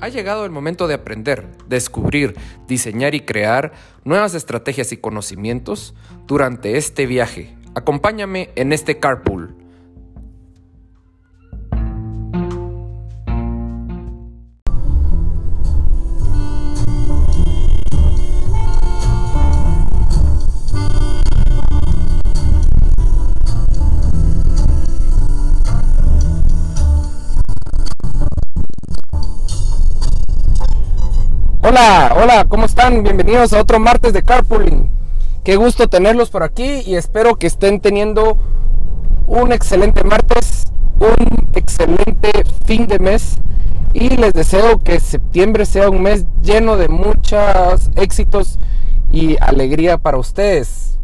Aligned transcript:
Ha 0.00 0.08
llegado 0.08 0.46
el 0.46 0.50
momento 0.50 0.88
de 0.88 0.94
aprender, 0.94 1.46
descubrir, 1.68 2.34
diseñar 2.66 3.14
y 3.14 3.20
crear 3.20 3.72
nuevas 4.04 4.34
estrategias 4.34 4.92
y 4.92 4.96
conocimientos 4.96 5.94
durante 6.26 6.78
este 6.78 7.06
viaje. 7.06 7.54
Acompáñame 7.74 8.50
en 8.56 8.72
este 8.72 8.98
carpool. 8.98 9.59
Hola, 31.70 32.16
hola, 32.20 32.46
¿cómo 32.48 32.64
están? 32.64 33.04
Bienvenidos 33.04 33.52
a 33.52 33.60
otro 33.60 33.78
martes 33.78 34.12
de 34.12 34.24
Carpooling. 34.24 34.90
Qué 35.44 35.54
gusto 35.54 35.86
tenerlos 35.86 36.28
por 36.28 36.42
aquí 36.42 36.82
y 36.84 36.96
espero 36.96 37.36
que 37.36 37.46
estén 37.46 37.78
teniendo 37.78 38.38
un 39.28 39.52
excelente 39.52 40.02
martes, 40.02 40.64
un 40.98 41.48
excelente 41.54 42.32
fin 42.64 42.88
de 42.88 42.98
mes 42.98 43.36
y 43.94 44.08
les 44.16 44.32
deseo 44.32 44.80
que 44.80 44.98
septiembre 44.98 45.64
sea 45.64 45.90
un 45.90 46.02
mes 46.02 46.26
lleno 46.42 46.76
de 46.76 46.88
muchos 46.88 47.88
éxitos 47.94 48.58
y 49.12 49.36
alegría 49.40 49.96
para 49.96 50.18
ustedes. 50.18 50.98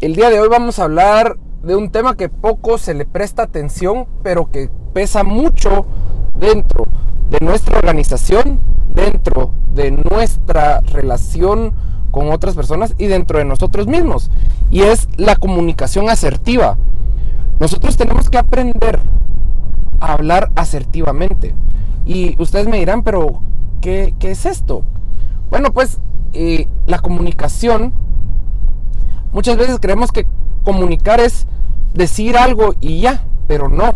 El 0.00 0.16
día 0.16 0.30
de 0.30 0.40
hoy 0.40 0.48
vamos 0.48 0.78
a 0.78 0.84
hablar 0.84 1.36
de 1.62 1.76
un 1.76 1.90
tema 1.90 2.16
que 2.16 2.30
poco 2.30 2.78
se 2.78 2.94
le 2.94 3.04
presta 3.04 3.42
atención, 3.42 4.06
pero 4.22 4.50
que 4.50 4.70
pesa 4.94 5.24
mucho 5.24 5.84
dentro 6.32 6.86
de 7.28 7.44
nuestra 7.44 7.76
organización 7.76 8.75
dentro 8.96 9.52
de 9.74 9.92
nuestra 9.92 10.80
relación 10.80 11.74
con 12.10 12.32
otras 12.32 12.54
personas 12.54 12.94
y 12.98 13.06
dentro 13.06 13.38
de 13.38 13.44
nosotros 13.44 13.86
mismos. 13.86 14.30
Y 14.70 14.80
es 14.80 15.06
la 15.18 15.36
comunicación 15.36 16.08
asertiva. 16.08 16.78
Nosotros 17.60 17.96
tenemos 17.96 18.30
que 18.30 18.38
aprender 18.38 19.00
a 20.00 20.14
hablar 20.14 20.50
asertivamente. 20.56 21.54
Y 22.06 22.40
ustedes 22.40 22.66
me 22.68 22.78
dirán, 22.78 23.02
pero 23.02 23.42
¿qué, 23.82 24.14
es 24.20 24.46
esto? 24.46 24.82
Bueno, 25.50 25.72
pues 25.72 26.00
eh, 26.32 26.66
la 26.86 26.98
comunicación, 26.98 27.92
muchas 29.32 29.58
veces 29.58 29.78
creemos 29.78 30.10
que 30.10 30.26
comunicar 30.64 31.20
es 31.20 31.46
decir 31.92 32.36
algo 32.38 32.74
y 32.80 33.00
ya, 33.00 33.24
pero 33.46 33.68
no. 33.68 33.92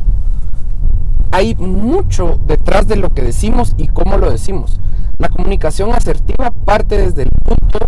Hay 1.32 1.54
mucho 1.54 2.38
detrás 2.46 2.86
de 2.86 2.96
lo 2.96 3.10
que 3.10 3.22
decimos 3.22 3.74
y 3.78 3.86
cómo 3.88 4.18
lo 4.18 4.30
decimos. 4.30 4.80
La 5.20 5.28
comunicación 5.28 5.92
asertiva 5.92 6.50
parte 6.50 6.96
desde 6.96 7.24
el 7.24 7.30
punto 7.44 7.78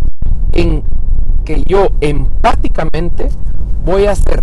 en 0.53 0.83
que 1.47 1.63
yo 1.67 1.89
empáticamente 2.03 3.31
voy 3.87 4.05
a 4.05 4.11
hacer 4.11 4.43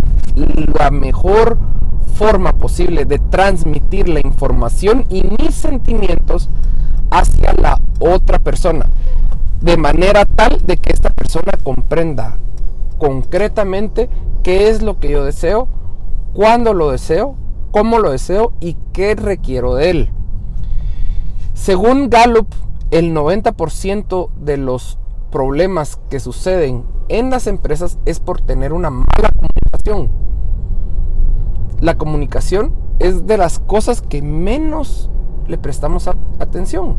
la 0.76 0.90
mejor 0.90 1.56
forma 2.14 2.52
posible 2.52 3.04
de 3.04 3.20
transmitir 3.20 4.08
la 4.08 4.18
información 4.24 5.06
y 5.08 5.22
mis 5.38 5.54
sentimientos 5.54 6.48
hacia 7.12 7.52
la 7.52 7.78
otra 8.00 8.40
persona. 8.40 8.86
De 9.60 9.76
manera 9.76 10.24
tal 10.24 10.58
de 10.66 10.76
que 10.76 10.92
esta 10.92 11.10
persona 11.10 11.52
comprenda 11.62 12.38
concretamente 12.98 14.10
qué 14.42 14.68
es 14.68 14.82
lo 14.82 14.98
que 14.98 15.10
yo 15.10 15.24
deseo, 15.24 15.68
cuándo 16.34 16.74
lo 16.74 16.90
deseo, 16.90 17.36
cómo 17.70 18.00
lo 18.00 18.10
deseo 18.10 18.52
y 18.58 18.76
qué 18.92 19.14
requiero 19.14 19.76
de 19.76 19.90
él. 19.90 20.10
Según 21.54 22.10
Gallup, 22.10 22.48
el 22.90 23.14
90% 23.14 24.30
de 24.40 24.56
los 24.56 24.98
problemas 25.30 26.00
que 26.10 26.18
suceden 26.18 26.84
en 27.08 27.30
las 27.30 27.46
empresas 27.46 27.98
es 28.04 28.18
por 28.18 28.40
tener 28.40 28.72
una 28.72 28.90
mala 28.90 29.30
comunicación. 29.32 30.10
La 31.80 31.96
comunicación 31.96 32.72
es 32.98 33.26
de 33.26 33.38
las 33.38 33.58
cosas 33.58 34.02
que 34.02 34.22
menos 34.22 35.08
le 35.46 35.56
prestamos 35.56 36.08
atención. 36.38 36.96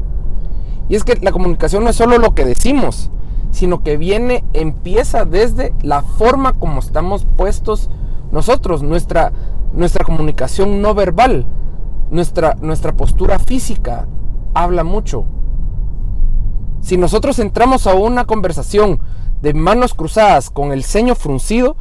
Y 0.90 0.96
es 0.96 1.04
que 1.04 1.16
la 1.16 1.32
comunicación 1.32 1.84
no 1.84 1.90
es 1.90 1.96
solo 1.96 2.18
lo 2.18 2.36
que 2.36 2.46
decimos, 2.46 3.12
sino 3.52 3.84
que 3.84 3.98
viene, 3.98 4.44
empieza 4.54 5.26
desde 5.26 5.74
la 5.82 6.04
forma 6.04 6.54
como 6.54 6.80
estamos 6.80 7.26
puestos 7.26 7.90
nosotros, 8.32 8.82
nuestra, 8.82 9.34
nuestra 9.74 10.06
comunicación 10.06 10.82
no 10.82 10.94
verbal, 10.96 11.46
nuestra, 12.12 12.56
nuestra 12.62 12.94
postura 12.94 13.40
física 13.40 14.08
habla 14.54 14.84
mucho. 14.84 15.26
Si 16.82 16.98
nosotros 16.98 17.40
entramos 17.40 17.88
a 17.88 17.94
una 17.94 18.26
conversación 18.26 19.00
de 19.42 19.54
manos 19.54 19.94
cruzadas 19.94 20.50
con 20.50 20.72
el 20.72 20.84
ceño 20.84 21.16
fruncido, 21.16 21.76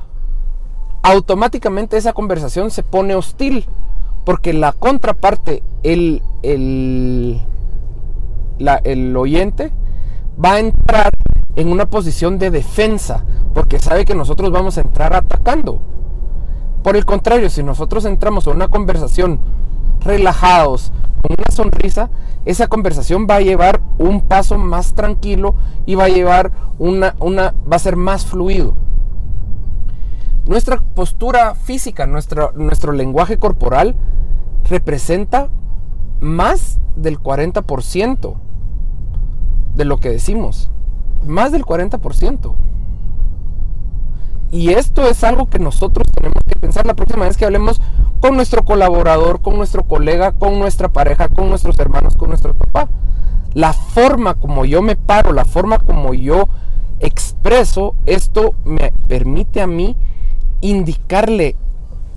automáticamente 1.02 1.96
esa 1.96 2.12
conversación 2.12 2.70
se 2.70 2.82
pone 2.82 3.14
hostil, 3.14 3.66
porque 4.24 4.52
la 4.52 4.72
contraparte, 4.72 5.62
el, 5.82 6.22
el, 6.42 7.40
el 8.84 9.16
oyente, 9.16 9.72
va 10.42 10.54
a 10.54 10.60
entrar 10.60 11.10
en 11.56 11.68
una 11.72 11.86
posición 11.86 12.38
de 12.38 12.50
defensa, 12.50 13.24
porque 13.54 13.78
sabe 13.78 14.04
que 14.04 14.14
nosotros 14.14 14.50
vamos 14.50 14.78
a 14.78 14.82
entrar 14.82 15.14
atacando. 15.14 15.80
Por 16.82 16.96
el 16.96 17.04
contrario, 17.04 17.50
si 17.50 17.62
nosotros 17.62 18.04
entramos 18.04 18.46
a 18.46 18.50
una 18.50 18.68
conversación 18.68 19.40
relajados, 20.00 20.92
con 21.22 21.36
una 21.38 21.54
sonrisa, 21.54 22.10
esa 22.44 22.68
conversación 22.68 23.26
va 23.28 23.36
a 23.36 23.40
llevar 23.40 23.80
un 23.98 24.22
paso 24.22 24.56
más 24.58 24.94
tranquilo 24.94 25.54
y 25.86 25.94
va 25.94 26.04
a 26.04 26.08
llevar 26.08 26.52
una, 26.78 27.14
una 27.20 27.54
va 27.70 27.76
a 27.76 27.80
ser 27.80 27.96
más 27.96 28.24
fluido. 28.24 28.74
Nuestra 30.46 30.78
postura 30.78 31.54
física, 31.54 32.06
nuestro, 32.06 32.52
nuestro 32.54 32.92
lenguaje 32.92 33.38
corporal 33.38 33.94
representa 34.64 35.48
más 36.20 36.80
del 36.96 37.18
40% 37.20 38.34
de 39.74 39.84
lo 39.84 39.98
que 39.98 40.10
decimos. 40.10 40.70
Más 41.26 41.52
del 41.52 41.64
40%. 41.64 42.54
Y 44.50 44.70
esto 44.70 45.06
es 45.08 45.22
algo 45.22 45.48
que 45.48 45.58
nosotros 45.58 46.06
tenemos 46.14 46.42
que 46.46 46.58
pensar 46.58 46.86
la 46.86 46.94
próxima 46.94 47.26
vez 47.26 47.36
que 47.36 47.44
hablemos 47.44 47.80
con 48.20 48.34
nuestro 48.34 48.64
colaborador, 48.64 49.40
con 49.40 49.56
nuestro 49.56 49.84
colega, 49.84 50.32
con 50.32 50.58
nuestra 50.58 50.88
pareja, 50.88 51.28
con 51.28 51.48
nuestros 51.48 51.78
hermanos, 51.78 52.16
con 52.16 52.30
nuestro 52.30 52.54
papá. 52.54 52.88
La 53.54 53.72
forma 53.72 54.34
como 54.34 54.64
yo 54.64 54.82
me 54.82 54.96
paro, 54.96 55.32
la 55.32 55.44
forma 55.44 55.78
como 55.78 56.14
yo 56.14 56.48
expreso, 57.00 57.94
esto 58.06 58.54
me 58.64 58.92
permite 59.08 59.60
a 59.60 59.66
mí 59.66 59.96
indicarle 60.60 61.56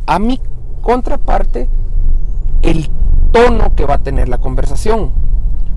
a 0.06 0.20
mi 0.20 0.42
contraparte 0.82 1.70
el 2.62 2.90
tono 3.32 3.76
que 3.76 3.86
va 3.86 3.96
a 3.96 4.04
tener 4.04 4.28
la 4.28 4.40
conversación. 4.40 5.12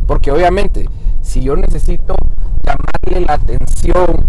Porque 0.06 0.30
obviamente, 0.30 0.88
si 1.22 1.40
yo 1.42 1.56
necesito 1.56 2.16
llamarle 2.64 3.26
la 3.26 3.34
atención 3.34 4.26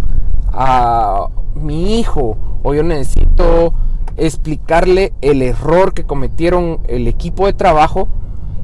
a 0.51 1.27
mi 1.57 1.99
hijo 1.99 2.37
o 2.63 2.73
yo 2.73 2.83
necesito 2.83 3.73
explicarle 4.17 5.13
el 5.21 5.41
error 5.41 5.93
que 5.93 6.05
cometieron 6.05 6.79
el 6.87 7.07
equipo 7.07 7.45
de 7.45 7.53
trabajo 7.53 8.07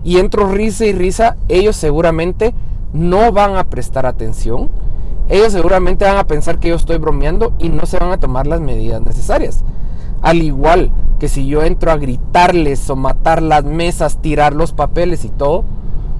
y 0.03 0.17
entro 0.17 0.51
risa 0.51 0.85
y 0.85 0.93
risa, 0.93 1.37
ellos 1.47 1.75
seguramente 1.75 2.53
no 2.91 3.31
van 3.31 3.55
a 3.55 3.65
prestar 3.65 4.05
atención. 4.05 4.69
Ellos 5.29 5.53
seguramente 5.53 6.05
van 6.05 6.17
a 6.17 6.27
pensar 6.27 6.59
que 6.59 6.69
yo 6.69 6.75
estoy 6.75 6.97
bromeando 6.97 7.53
y 7.57 7.69
no 7.69 7.85
se 7.85 7.97
van 7.97 8.11
a 8.11 8.19
tomar 8.19 8.45
las 8.45 8.59
medidas 8.59 9.01
necesarias. 9.01 9.63
Al 10.21 10.41
igual 10.41 10.91
que 11.19 11.29
si 11.29 11.47
yo 11.47 11.63
entro 11.63 11.91
a 11.91 11.97
gritarles 11.97 12.89
o 12.89 12.95
matar 12.95 13.41
las 13.41 13.63
mesas, 13.63 14.21
tirar 14.21 14.53
los 14.53 14.73
papeles 14.73 15.23
y 15.23 15.29
todo, 15.29 15.63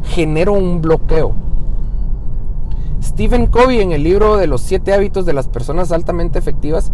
genero 0.04 0.54
un 0.54 0.82
bloqueo. 0.82 1.34
Stephen 3.04 3.48
Covey 3.48 3.82
en 3.82 3.92
el 3.92 4.04
libro 4.04 4.38
de 4.38 4.48
los 4.48 4.62
siete 4.62 4.94
hábitos 4.94 5.26
de 5.26 5.34
las 5.34 5.48
personas 5.48 5.92
altamente 5.92 6.40
efectivas, 6.40 6.92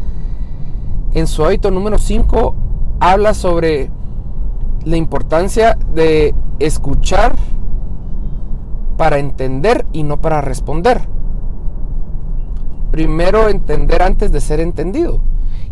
en 1.14 1.28
su 1.28 1.46
hábito 1.46 1.72
número 1.72 1.98
5, 1.98 2.56
habla 3.00 3.34
sobre 3.34 3.90
la 4.86 4.98
importancia 4.98 5.78
de 5.94 6.34
escuchar 6.60 7.36
para 8.98 9.20
entender 9.20 9.86
y 9.94 10.04
no 10.04 10.20
para 10.20 10.42
responder. 10.42 11.02
Primero 12.92 13.50
entender 13.50 14.02
antes 14.02 14.32
de 14.32 14.42
ser 14.42 14.60
entendido. 14.60 15.22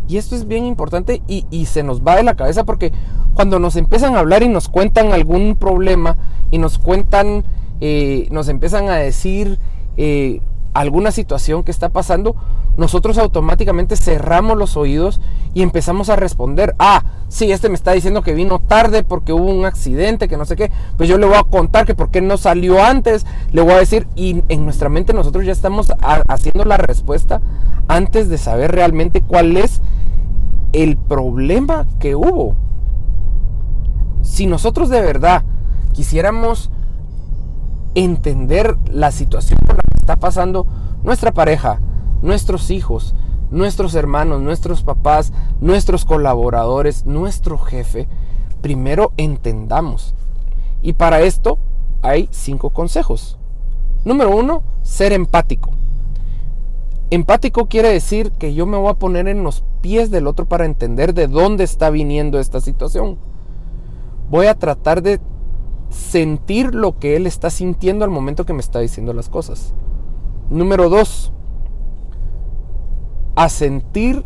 Y 0.07 0.17
esto 0.17 0.35
es 0.35 0.47
bien 0.47 0.65
importante 0.65 1.21
y, 1.27 1.65
se 1.65 1.83
nos 1.83 2.01
va 2.01 2.15
de 2.15 2.23
la 2.23 2.35
cabeza 2.35 2.63
porque 2.63 2.93
cuando 3.33 3.59
nos 3.59 3.75
empiezan 3.75 4.15
a 4.15 4.19
hablar 4.19 4.43
y 4.43 4.47
nos 4.47 4.69
cuentan 4.69 5.11
algún 5.11 5.55
problema 5.55 6.15
y 6.49 6.59
nos 6.59 6.77
cuentan, 6.77 7.43
eh, 7.81 8.27
nos 8.31 8.47
empiezan 8.47 8.87
a 8.87 8.95
decir 8.95 9.59
eh, 9.97 10.39
alguna 10.73 11.11
situación 11.11 11.63
que 11.63 11.71
está 11.71 11.89
pasando, 11.89 12.35
nosotros 12.77 13.17
automáticamente 13.17 13.95
cerramos 13.95 14.57
los 14.57 14.77
oídos 14.77 15.19
y 15.55 15.63
empezamos 15.63 16.09
a 16.09 16.15
responder, 16.15 16.75
ah, 16.77 17.03
sí, 17.27 17.51
este 17.51 17.69
me 17.69 17.75
está 17.75 17.93
diciendo 17.93 18.21
que 18.21 18.35
vino 18.35 18.59
tarde 18.59 19.03
porque 19.03 19.33
hubo 19.33 19.45
un 19.45 19.65
accidente, 19.65 20.27
que 20.27 20.37
no 20.37 20.45
sé 20.45 20.55
qué, 20.55 20.71
pues 20.95 21.09
yo 21.09 21.17
le 21.17 21.25
voy 21.25 21.37
a 21.37 21.43
contar 21.43 21.87
que 21.87 21.95
por 21.95 22.11
qué 22.11 22.21
no 22.21 22.37
salió 22.37 22.83
antes, 22.83 23.25
le 23.51 23.61
voy 23.63 23.73
a 23.73 23.77
decir, 23.77 24.07
y 24.15 24.43
en 24.49 24.65
nuestra 24.65 24.89
mente 24.89 25.13
nosotros 25.13 25.45
ya 25.45 25.51
estamos 25.51 25.91
haciendo 26.27 26.63
la 26.65 26.77
respuesta 26.77 27.41
antes 27.87 28.29
de 28.29 28.37
saber 28.37 28.71
realmente 28.71 29.21
cuál 29.21 29.57
es 29.57 29.81
el 30.73 30.95
problema 30.97 31.87
que 31.99 32.15
hubo. 32.15 32.55
Si 34.21 34.45
nosotros 34.45 34.89
de 34.89 35.01
verdad 35.01 35.43
quisiéramos 35.93 36.69
entender 37.97 38.77
la 38.91 39.11
situación 39.11 39.57
por 39.65 39.77
la 39.77 39.81
que 39.81 39.97
está 39.97 40.17
pasando 40.17 40.67
nuestra 41.01 41.31
pareja, 41.31 41.79
nuestros 42.21 42.69
hijos, 42.69 43.15
nuestros 43.49 43.95
hermanos, 43.95 44.39
nuestros 44.39 44.83
papás, 44.83 45.33
nuestros 45.61 46.05
colaboradores, 46.05 47.07
nuestro 47.07 47.57
jefe, 47.57 48.07
primero 48.61 49.13
entendamos. 49.17 50.13
Y 50.83 50.93
para 50.93 51.21
esto 51.21 51.57
hay 52.03 52.29
cinco 52.29 52.69
consejos. 52.69 53.39
Número 54.05 54.35
uno, 54.35 54.61
ser 54.83 55.11
empático. 55.11 55.71
Empático 57.09 57.65
quiere 57.65 57.89
decir 57.89 58.31
que 58.33 58.53
yo 58.53 58.67
me 58.67 58.77
voy 58.77 58.91
a 58.91 58.99
poner 58.99 59.27
en 59.27 59.43
los 59.43 59.63
pies 59.81 60.11
del 60.11 60.27
otro 60.27 60.45
para 60.45 60.65
entender 60.65 61.15
de 61.15 61.27
dónde 61.27 61.63
está 61.63 61.89
viniendo 61.89 62.39
esta 62.39 62.61
situación. 62.61 63.17
Voy 64.29 64.45
a 64.45 64.53
tratar 64.59 65.01
de 65.01 65.19
sentir 65.89 66.75
lo 66.75 66.97
que 66.99 67.15
él 67.15 67.27
está 67.27 67.49
sintiendo 67.49 68.05
al 68.05 68.11
momento 68.11 68.45
que 68.45 68.53
me 68.53 68.59
está 68.59 68.79
diciendo 68.79 69.13
las 69.13 69.29
cosas. 69.29 69.73
Número 70.49 70.89
dos, 70.89 71.31
a 73.35 73.49
sentir 73.49 74.25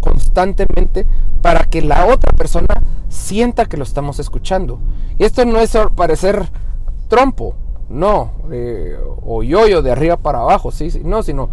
constantemente 0.00 1.06
para 1.42 1.64
que 1.64 1.82
la 1.82 2.06
otra 2.06 2.32
persona 2.32 2.66
sienta 3.08 3.66
que 3.66 3.76
lo 3.76 3.84
estamos 3.84 4.18
escuchando. 4.18 4.78
Y 5.18 5.24
esto 5.24 5.44
no 5.44 5.58
es 5.58 5.76
parecer 5.94 6.50
trompo, 7.08 7.54
no, 7.88 8.32
eh, 8.52 8.98
o 9.24 9.42
yo-yo 9.42 9.82
de 9.82 9.90
arriba 9.90 10.18
para 10.18 10.40
abajo, 10.40 10.70
sí, 10.70 10.90
sí, 10.90 11.00
no, 11.04 11.22
sino 11.22 11.48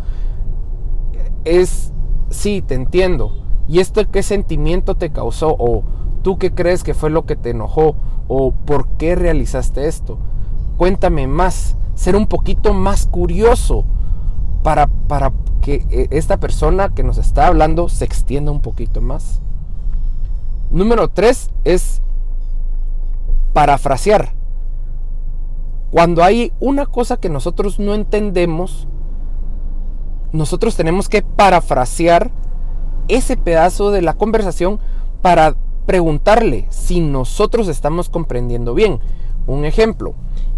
es, 1.46 1.94
sí, 2.30 2.62
te 2.62 2.76
entiendo. 2.76 3.32
¿Y 3.68 3.80
esto 3.80 4.02
qué 4.12 4.22
sentimiento 4.22 4.96
te 4.96 5.12
causó? 5.12 5.56
¿O 5.58 5.84
tú 6.22 6.38
qué 6.38 6.54
crees 6.54 6.84
que 6.84 6.94
fue 6.94 7.10
lo 7.10 7.26
que 7.26 7.36
te 7.36 7.52
enojó? 7.52 7.96
¿O 8.28 8.52
por 8.52 8.88
qué 8.98 9.16
realizaste 9.16 9.88
esto? 9.88 10.18
Cuéntame 10.78 11.28
más, 11.28 11.76
ser 11.96 12.16
un 12.16 12.28
poquito 12.28 12.74
más 12.74 13.06
curioso 13.06 13.86
para, 14.64 14.88
para 14.88 15.32
que 15.62 15.86
eh, 15.90 16.08
esta 16.12 16.38
persona 16.38 16.90
que 16.90 17.04
nos 17.04 17.18
está 17.18 17.48
hablando 17.48 17.90
se 17.90 18.06
extienda 18.06 18.52
un 18.52 18.62
poquito 18.62 19.02
más. 19.02 19.42
Número 20.72 21.08
tres 21.08 21.50
es 21.64 22.02
parafrasear. 23.54 24.34
Cuando 25.92 26.24
hay 26.24 26.52
una 26.60 26.86
cosa 26.86 27.18
que 27.18 27.30
nosotros 27.30 27.80
no 27.80 27.94
entendemos, 27.94 28.88
nosotros 30.34 30.76
tenemos 30.76 31.08
que 31.08 31.22
parafrasear 31.22 32.32
ese 33.08 33.38
pedazo 33.38 33.92
de 33.92 34.02
la 34.02 34.16
conversación 34.16 34.80
para 35.22 35.56
preguntarle 35.86 36.68
si 36.70 37.00
nosotros 37.00 37.68
estamos 37.68 38.10
comprendiendo 38.10 38.74
bien. 38.74 39.00
Un 39.48 39.66
ejemplo, 39.66 40.14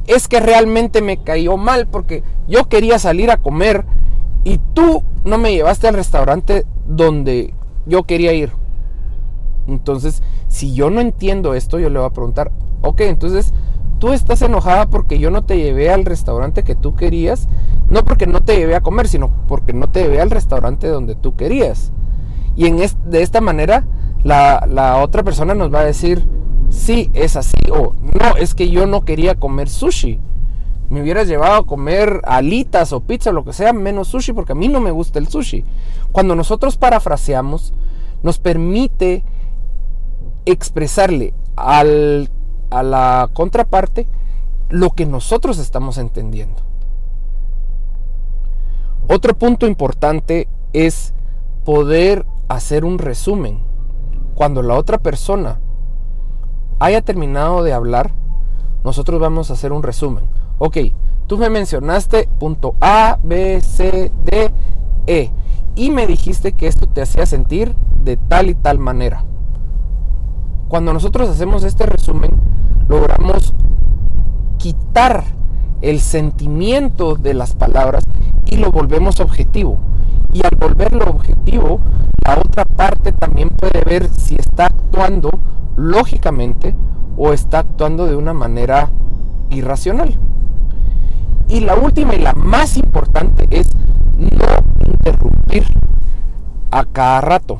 es 0.07 0.27
que 0.27 0.39
realmente 0.39 1.01
me 1.01 1.17
cayó 1.17 1.57
mal 1.57 1.87
porque 1.87 2.23
yo 2.47 2.69
quería 2.69 2.97
salir 2.99 3.29
a 3.29 3.37
comer 3.37 3.85
y 4.43 4.59
tú 4.73 5.03
no 5.25 5.37
me 5.37 5.51
llevaste 5.51 5.87
al 5.87 5.95
restaurante 5.95 6.65
donde 6.87 7.53
yo 7.85 8.03
quería 8.03 8.33
ir. 8.33 8.51
Entonces, 9.67 10.23
si 10.47 10.73
yo 10.73 10.89
no 10.89 11.01
entiendo 11.01 11.53
esto, 11.53 11.79
yo 11.79 11.89
le 11.89 11.99
voy 11.99 12.07
a 12.07 12.13
preguntar, 12.13 12.51
ok, 12.81 13.01
entonces 13.01 13.53
tú 13.99 14.13
estás 14.13 14.41
enojada 14.41 14.89
porque 14.89 15.19
yo 15.19 15.31
no 15.31 15.43
te 15.43 15.57
llevé 15.57 15.89
al 15.89 16.05
restaurante 16.05 16.63
que 16.63 16.75
tú 16.75 16.95
querías, 16.95 17.49
no 17.89 18.05
porque 18.05 18.27
no 18.27 18.41
te 18.41 18.55
llevé 18.55 18.75
a 18.75 18.81
comer, 18.81 19.09
sino 19.09 19.31
porque 19.47 19.73
no 19.73 19.89
te 19.89 20.03
llevé 20.03 20.21
al 20.21 20.31
restaurante 20.31 20.87
donde 20.87 21.15
tú 21.15 21.35
querías. 21.35 21.91
Y 22.55 22.67
en 22.67 22.77
de 22.77 23.21
esta 23.21 23.41
manera, 23.41 23.85
la, 24.23 24.99
otra 25.01 25.23
persona 25.23 25.53
nos 25.53 25.73
va 25.73 25.81
a 25.81 25.85
decir, 25.85 26.27
sí, 26.69 27.09
es 27.13 27.35
así, 27.35 27.57
o 27.71 27.93
no, 28.01 28.35
es 28.37 28.53
que 28.53 28.69
yo 28.69 28.85
no 28.85 29.05
quería 29.05 29.35
comer 29.35 29.69
sushi. 29.69 30.19
Me 30.89 31.01
hubieras 31.01 31.27
llevado 31.27 31.55
a 31.55 31.65
comer 31.65 32.21
alitas 32.23 32.93
o 32.93 33.01
pizza 33.01 33.31
lo 33.31 33.43
que 33.43 33.53
sea, 33.53 33.73
menos 33.73 34.07
sushi, 34.07 34.31
porque 34.33 34.53
a 34.53 34.55
mí 34.55 34.69
no 34.69 34.79
me 34.79 34.91
gusta 34.91 35.19
el 35.19 35.27
sushi. 35.27 35.65
Cuando 36.11 36.35
nosotros 36.35 36.77
parafraseamos, 36.77 37.73
nos 38.23 38.39
permite 38.39 39.23
expresarle 40.45 41.33
al, 41.57 42.29
a 42.69 42.83
la 42.83 43.29
contraparte 43.33 44.07
lo 44.69 44.91
que 44.91 45.05
nosotros 45.05 45.59
estamos 45.59 45.97
entendiendo. 45.97 46.61
Otro 49.09 49.37
punto 49.37 49.67
importante 49.67 50.49
es 50.73 51.13
poder 51.63 52.25
hacer 52.49 52.83
un 52.83 52.97
resumen. 52.99 53.59
Cuando 54.37 54.61
la 54.61 54.75
otra 54.75 54.99
persona 54.99 55.59
haya 56.77 57.01
terminado 57.01 57.63
de 57.63 57.73
hablar, 57.73 58.11
nosotros 58.83 59.19
vamos 59.19 59.49
a 59.49 59.53
hacer 59.53 59.71
un 59.71 59.81
resumen. 59.81 60.25
Ok, 60.59 60.77
tú 61.25 61.39
me 61.39 61.49
mencionaste 61.49 62.29
punto 62.37 62.75
A, 62.79 63.17
B, 63.23 63.59
C, 63.61 64.11
D, 64.25 64.51
E. 65.07 65.31
Y 65.73 65.89
me 65.89 66.05
dijiste 66.05 66.51
que 66.51 66.67
esto 66.67 66.85
te 66.85 67.01
hacía 67.01 67.25
sentir 67.25 67.75
de 68.03 68.15
tal 68.15 68.51
y 68.51 68.53
tal 68.53 68.77
manera. 68.77 69.25
Cuando 70.67 70.93
nosotros 70.93 71.29
hacemos 71.29 71.63
este 71.63 71.87
resumen, 71.87 72.29
logramos 72.87 73.55
quitar 74.59 75.23
el 75.81 75.99
sentimiento 75.99 77.15
de 77.15 77.33
las 77.33 77.55
palabras 77.55 78.03
y 78.45 78.57
lo 78.57 78.69
volvemos 78.69 79.19
objetivo. 79.19 79.79
Y 80.31 80.43
al 80.45 80.55
volverlo 80.59 81.05
objetivo, 81.05 81.79
la 82.27 82.39
otra 82.39 82.65
parte 82.65 83.13
también 83.13 83.47
puede 83.47 83.81
ver 83.85 84.09
si 84.09 84.35
está 84.35 84.65
actuando 84.65 85.29
lógicamente 85.77 86.75
o 87.15 87.31
está 87.31 87.59
actuando 87.59 88.05
de 88.05 88.17
una 88.17 88.33
manera 88.33 88.91
irracional. 89.49 90.19
Y 91.47 91.61
la 91.61 91.75
última 91.75 92.15
y 92.15 92.19
la 92.19 92.33
más 92.33 92.75
importante 92.75 93.47
es 93.49 93.69
no 94.17 94.45
interrumpir 94.85 95.63
a 96.69 96.83
cada 96.83 97.21
rato. 97.21 97.59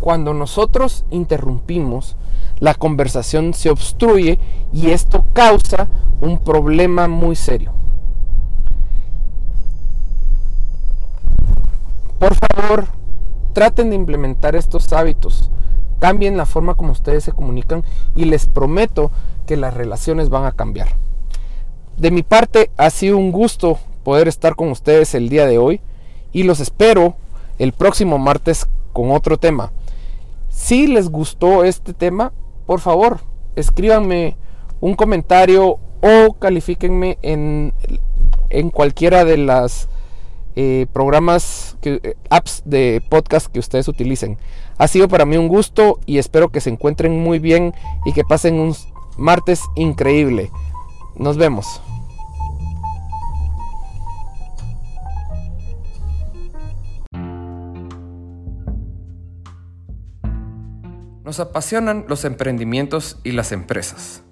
Cuando 0.00 0.34
nosotros 0.34 1.04
interrumpimos, 1.10 2.16
la 2.58 2.74
conversación 2.74 3.54
se 3.54 3.70
obstruye 3.70 4.40
y 4.72 4.90
esto 4.90 5.24
causa 5.32 5.88
un 6.20 6.38
problema 6.38 7.06
muy 7.06 7.36
serio. 7.36 7.70
Por 12.18 12.34
favor, 12.34 12.99
traten 13.52 13.90
de 13.90 13.96
implementar 13.96 14.56
estos 14.56 14.92
hábitos. 14.92 15.50
Cambien 15.98 16.36
la 16.36 16.46
forma 16.46 16.74
como 16.74 16.92
ustedes 16.92 17.24
se 17.24 17.32
comunican 17.32 17.84
y 18.14 18.24
les 18.24 18.46
prometo 18.46 19.10
que 19.46 19.56
las 19.56 19.74
relaciones 19.74 20.30
van 20.30 20.44
a 20.44 20.52
cambiar. 20.52 20.88
De 21.96 22.10
mi 22.10 22.22
parte 22.22 22.70
ha 22.76 22.88
sido 22.90 23.18
un 23.18 23.32
gusto 23.32 23.78
poder 24.04 24.28
estar 24.28 24.56
con 24.56 24.70
ustedes 24.70 25.14
el 25.14 25.28
día 25.28 25.46
de 25.46 25.58
hoy 25.58 25.80
y 26.32 26.44
los 26.44 26.60
espero 26.60 27.16
el 27.58 27.72
próximo 27.72 28.18
martes 28.18 28.66
con 28.92 29.10
otro 29.10 29.38
tema. 29.38 29.72
Si 30.48 30.86
les 30.86 31.10
gustó 31.10 31.64
este 31.64 31.92
tema, 31.92 32.32
por 32.66 32.80
favor, 32.80 33.20
escríbanme 33.56 34.36
un 34.80 34.94
comentario 34.94 35.78
o 36.00 36.34
califíquenme 36.38 37.18
en, 37.22 37.74
en 38.48 38.70
cualquiera 38.70 39.24
de 39.24 39.36
las 39.36 39.88
eh, 40.56 40.86
programas, 40.92 41.69
eh, 41.82 42.16
apps 42.28 42.62
de 42.64 43.02
podcast 43.08 43.46
que 43.46 43.58
ustedes 43.58 43.88
utilicen. 43.88 44.38
Ha 44.78 44.88
sido 44.88 45.08
para 45.08 45.24
mí 45.24 45.36
un 45.36 45.48
gusto 45.48 46.00
y 46.06 46.18
espero 46.18 46.50
que 46.50 46.60
se 46.60 46.70
encuentren 46.70 47.18
muy 47.18 47.38
bien 47.38 47.74
y 48.04 48.12
que 48.12 48.24
pasen 48.24 48.60
un 48.60 48.74
martes 49.16 49.62
increíble. 49.76 50.50
Nos 51.16 51.36
vemos. 51.36 51.80
Nos 61.24 61.38
apasionan 61.38 62.06
los 62.08 62.24
emprendimientos 62.24 63.18
y 63.22 63.32
las 63.32 63.52
empresas. 63.52 64.22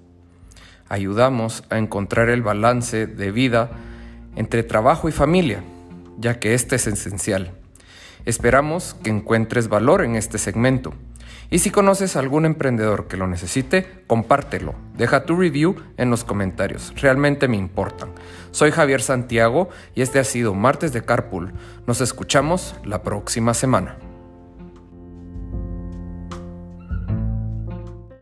Ayudamos 0.89 1.63
a 1.69 1.77
encontrar 1.77 2.29
el 2.29 2.41
balance 2.41 3.07
de 3.07 3.31
vida 3.31 3.71
entre 4.35 4.63
trabajo 4.63 5.07
y 5.07 5.11
familia 5.11 5.63
ya 6.19 6.39
que 6.39 6.53
este 6.53 6.75
es 6.75 6.87
esencial. 6.87 7.53
Esperamos 8.25 8.95
que 9.01 9.09
encuentres 9.09 9.69
valor 9.69 10.03
en 10.03 10.15
este 10.15 10.37
segmento 10.37 10.93
Y 11.51 11.59
si 11.59 11.71
conoces 11.71 12.15
a 12.15 12.19
algún 12.19 12.45
emprendedor 12.45 13.07
que 13.07 13.17
lo 13.17 13.25
necesite, 13.25 14.03
compártelo. 14.05 14.75
Deja 14.95 15.25
tu 15.25 15.35
review 15.35 15.77
en 15.97 16.11
los 16.11 16.23
comentarios. 16.23 16.93
Realmente 17.01 17.47
me 17.47 17.57
importan. 17.57 18.09
Soy 18.51 18.69
Javier 18.69 19.01
Santiago 19.01 19.69
y 19.95 20.03
este 20.03 20.19
ha 20.19 20.23
sido 20.23 20.53
Martes 20.53 20.93
de 20.93 21.03
Carpool. 21.03 21.53
Nos 21.87 22.01
escuchamos 22.01 22.75
la 22.83 23.01
próxima 23.01 23.55
semana. 23.55 23.97